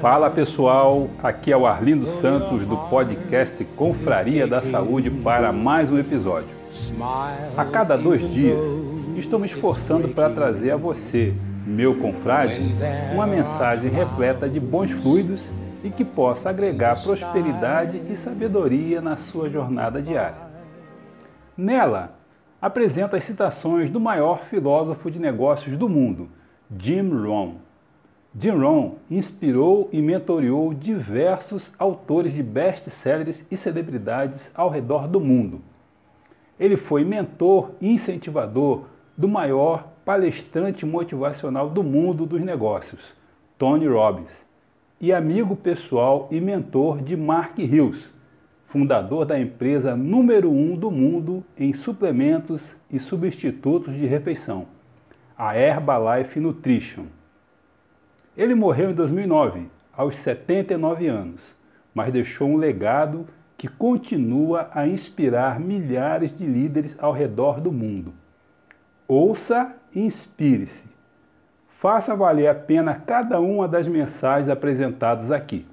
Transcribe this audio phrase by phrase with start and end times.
[0.00, 5.98] Fala pessoal, aqui é o Arlindo Santos do podcast Confraria da Saúde para mais um
[5.98, 6.50] episódio.
[7.56, 8.56] A cada dois dias,
[9.16, 11.34] estou me esforçando para trazer a você,
[11.66, 12.60] meu confrade,
[13.12, 15.42] uma mensagem repleta de bons fluidos
[15.82, 20.48] e que possa agregar prosperidade e sabedoria na sua jornada diária.
[21.56, 22.14] Nela,
[22.62, 26.28] apresento as citações do maior filósofo de negócios do mundo,
[26.78, 27.67] Jim Rohn.
[28.36, 35.60] Jim Rohn inspirou e mentoreou diversos autores de best-sellers e celebridades ao redor do mundo.
[36.60, 38.84] Ele foi mentor e incentivador
[39.16, 43.00] do maior palestrante motivacional do mundo dos negócios,
[43.56, 44.32] Tony Robbins,
[45.00, 48.08] e amigo pessoal e mentor de Mark Hills,
[48.66, 54.66] fundador da empresa número um do mundo em suplementos e substitutos de refeição,
[55.36, 57.06] a Herbalife Nutrition.
[58.38, 61.40] Ele morreu em 2009, aos 79 anos,
[61.92, 68.14] mas deixou um legado que continua a inspirar milhares de líderes ao redor do mundo.
[69.08, 70.86] Ouça e inspire-se.
[71.80, 75.66] Faça valer a pena cada uma das mensagens apresentadas aqui.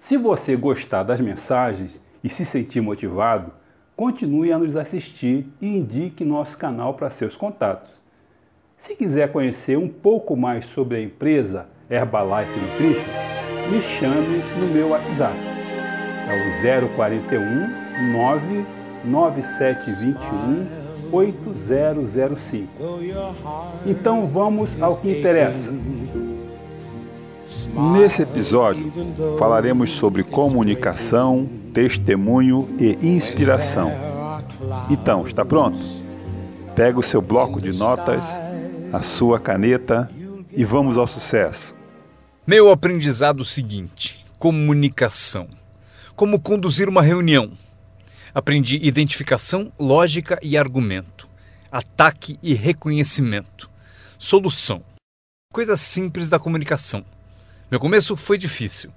[0.00, 3.50] Se você gostar das mensagens e se sentir motivado,
[3.96, 8.03] continue a nos assistir e indique nosso canal para seus contatos.
[8.86, 13.08] Se quiser conhecer um pouco mais sobre a empresa Herbalife Nutrition,
[13.70, 15.38] me chame no meu WhatsApp.
[16.28, 16.40] É o
[16.94, 20.66] 041 99721
[21.10, 22.68] 8005.
[23.86, 25.72] Então vamos ao que interessa.
[27.92, 28.92] Nesse episódio,
[29.38, 33.90] falaremos sobre comunicação, testemunho e inspiração.
[34.90, 35.78] Então, está pronto?
[36.74, 38.43] Pega o seu bloco de notas,
[38.94, 40.08] a sua caneta
[40.52, 41.74] e vamos ao sucesso.
[42.46, 45.48] Meu aprendizado seguinte: comunicação.
[46.14, 47.52] Como conduzir uma reunião.
[48.32, 51.28] Aprendi identificação, lógica e argumento,
[51.72, 53.68] ataque e reconhecimento,
[54.16, 54.82] solução.
[55.52, 57.04] Coisas simples da comunicação.
[57.70, 58.92] Meu começo foi difícil.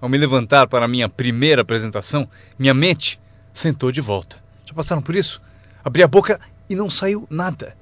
[0.00, 3.20] Ao me levantar para a minha primeira apresentação, minha mente
[3.52, 4.42] sentou de volta.
[4.64, 5.42] Já passaram por isso?
[5.84, 7.76] Abri a boca e não saiu nada.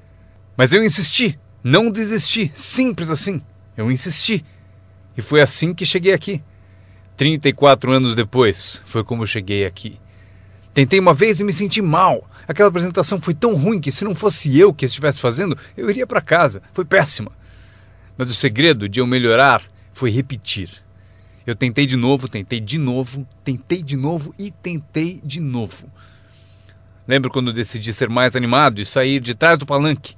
[0.57, 3.41] Mas eu insisti, não desisti, simples assim.
[3.77, 4.45] Eu insisti.
[5.17, 6.43] E foi assim que cheguei aqui.
[7.17, 10.01] 34 anos depois, foi como cheguei aqui.
[10.75, 12.29] Tentei uma vez e me senti mal.
[12.49, 16.07] Aquela apresentação foi tão ruim que se não fosse eu que estivesse fazendo, eu iria
[16.07, 16.63] para casa.
[16.73, 17.31] Foi péssima.
[18.17, 19.63] Mas o segredo de eu melhorar
[19.93, 20.71] foi repetir.
[21.47, 25.91] Eu tentei de novo, tentei de novo, tentei de novo e tentei de novo.
[27.07, 30.15] Lembro quando decidi ser mais animado e sair de trás do palanque.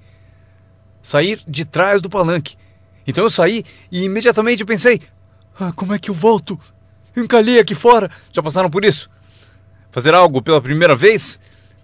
[1.05, 2.57] Sair de trás do palanque.
[3.07, 5.03] Então eu saí e imediatamente pensei:
[5.61, 6.59] ah, como é que eu volto?
[7.15, 8.11] Eu encalhei aqui fora.
[8.33, 9.11] Já passaram por isso?
[9.91, 11.39] Fazer algo pela primeira vez?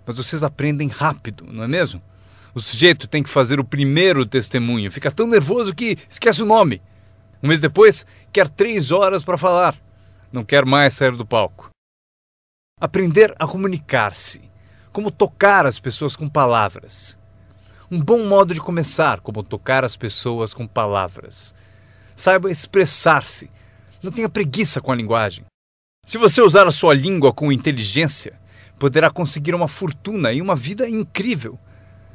[0.06, 2.03] Mas vocês aprendem rápido, não é mesmo?
[2.54, 6.80] O sujeito tem que fazer o primeiro testemunho, fica tão nervoso que esquece o nome.
[7.42, 9.76] Um mês depois, quer três horas para falar.
[10.32, 11.69] Não quer mais sair do palco.
[12.80, 14.41] Aprender a comunicar-se.
[14.91, 17.19] Como tocar as pessoas com palavras.
[17.93, 21.53] Um bom modo de começar, como tocar as pessoas com palavras.
[22.15, 23.51] Saiba expressar-se.
[24.01, 25.45] Não tenha preguiça com a linguagem.
[26.06, 28.39] Se você usar a sua língua com inteligência,
[28.78, 31.59] poderá conseguir uma fortuna e uma vida incrível.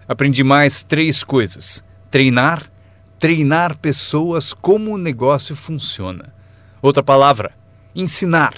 [0.07, 2.71] Aprendi mais três coisas: treinar,
[3.19, 6.33] treinar pessoas como o negócio funciona.
[6.81, 7.51] Outra palavra,
[7.93, 8.53] ensinar.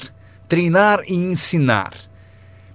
[0.47, 1.93] Treinar e ensinar.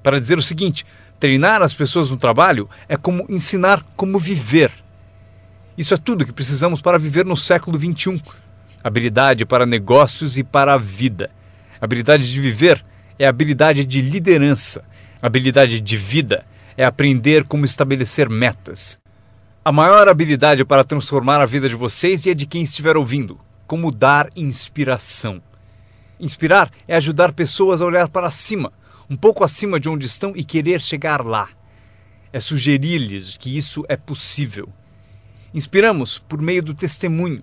[0.02, 0.84] Para dizer o seguinte,
[1.22, 4.72] treinar as pessoas no trabalho é como ensinar como viver.
[5.78, 8.20] Isso é tudo que precisamos para viver no século XXI.
[8.82, 11.30] Habilidade para negócios e para a vida.
[11.80, 12.84] Habilidade de viver
[13.20, 14.82] é habilidade de liderança.
[15.22, 16.44] Habilidade de vida
[16.76, 19.00] é aprender como estabelecer metas.
[19.64, 23.38] A maior habilidade para transformar a vida de vocês e a de quem estiver ouvindo,
[23.68, 25.40] como dar inspiração.
[26.18, 28.72] Inspirar é ajudar pessoas a olhar para cima,
[29.08, 31.48] um pouco acima de onde estão e querer chegar lá.
[32.32, 34.68] É sugerir-lhes que isso é possível.
[35.52, 37.42] Inspiramos por meio do testemunho.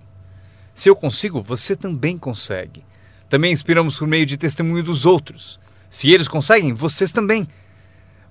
[0.74, 2.84] Se eu consigo, você também consegue.
[3.28, 5.60] Também inspiramos por meio de testemunho dos outros.
[5.88, 7.46] Se eles conseguem, vocês também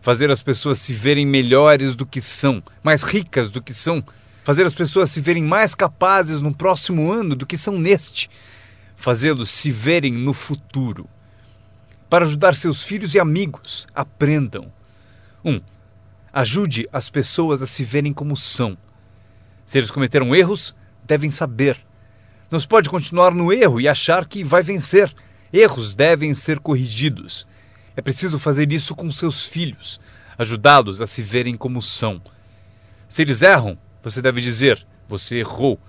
[0.01, 4.03] fazer as pessoas se verem melhores do que são, mais ricas do que são,
[4.43, 8.29] fazer as pessoas se verem mais capazes no próximo ano do que são neste,
[8.95, 11.07] fazê-los se verem no futuro.
[12.09, 14.71] Para ajudar seus filhos e amigos, aprendam.
[15.45, 15.51] 1.
[15.51, 15.61] Um,
[16.33, 18.75] ajude as pessoas a se verem como são.
[19.63, 20.75] Se eles cometeram erros,
[21.05, 21.77] devem saber.
[22.49, 25.13] Não se pode continuar no erro e achar que vai vencer.
[25.53, 27.47] Erros devem ser corrigidos.
[27.95, 29.99] É preciso fazer isso com seus filhos,
[30.37, 32.21] ajudá-los a se verem como são.
[33.07, 35.79] Se eles erram, você deve dizer: você errou.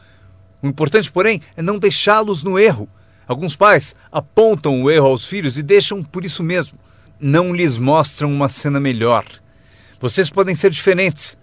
[0.62, 2.88] O importante, porém, é não deixá-los no erro.
[3.30, 6.76] Alguns pais apontam o erro aos filhos e deixam por isso mesmo.
[7.20, 9.24] Não lhes mostram uma cena melhor.
[10.00, 11.38] Vocês podem ser diferentes.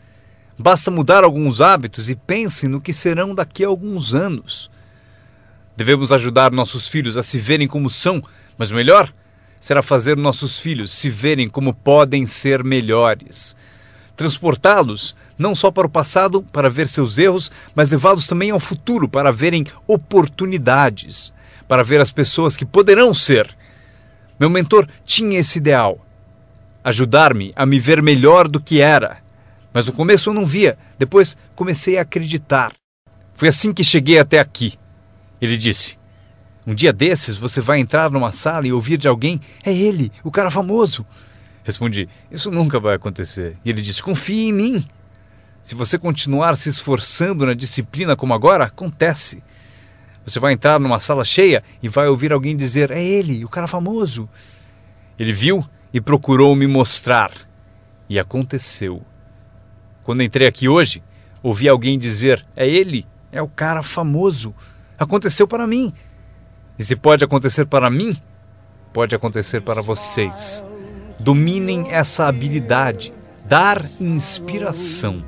[0.60, 4.70] Basta mudar alguns hábitos e pensem no que serão daqui a alguns anos.
[5.78, 8.22] Devemos ajudar nossos filhos a se verem como são,
[8.58, 9.10] mas o melhor
[9.58, 13.56] será fazer nossos filhos se verem como podem ser melhores.
[14.14, 19.08] Transportá-los não só para o passado para ver seus erros, mas levá-los também ao futuro
[19.08, 21.32] para verem oportunidades,
[21.68, 23.48] para ver as pessoas que poderão ser.
[24.40, 26.06] Meu mentor tinha esse ideal:
[26.84, 29.18] ajudar-me a me ver melhor do que era.
[29.74, 32.74] Mas no começo eu não via, depois comecei a acreditar.
[33.34, 34.74] Foi assim que cheguei até aqui.
[35.40, 35.98] Ele disse:
[36.66, 40.32] Um dia desses você vai entrar numa sala e ouvir de alguém: É ele, o
[40.32, 41.06] cara famoso.
[41.64, 43.58] Respondi: Isso nunca vai acontecer.
[43.64, 44.86] E ele disse: Confie em mim.
[45.62, 49.44] Se você continuar se esforçando na disciplina como agora, acontece.
[50.28, 53.68] Você vai entrar numa sala cheia e vai ouvir alguém dizer: É ele, o cara
[53.68, 54.28] famoso.
[55.18, 57.32] Ele viu e procurou me mostrar.
[58.10, 59.02] E aconteceu.
[60.04, 61.02] Quando entrei aqui hoje,
[61.42, 64.54] ouvi alguém dizer: É ele, é o cara famoso
[64.98, 65.94] aconteceu para mim.
[66.78, 68.16] E se pode acontecer para mim,
[68.92, 70.64] pode acontecer para vocês.
[71.20, 73.14] Dominem essa habilidade,
[73.46, 75.24] dar inspiração.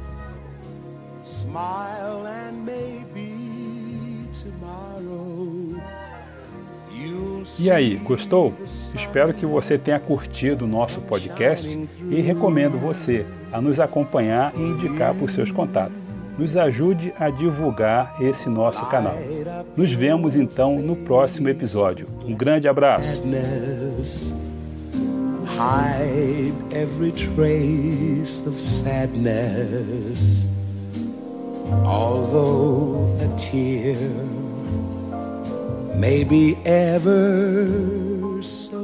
[7.59, 8.53] E aí, gostou?
[8.63, 11.67] Espero que você tenha curtido o nosso podcast
[12.09, 16.09] e recomendo você a nos acompanhar e indicar para os seus contatos
[16.39, 19.17] nos ajude a divulgar esse nosso canal.
[19.75, 22.07] Nos vemos então no próximo episódio.
[22.25, 23.05] Um grande abraço.
[25.59, 30.45] Hide every trace of sadness,
[31.83, 33.97] although a tear
[35.99, 38.78] maybe ever so.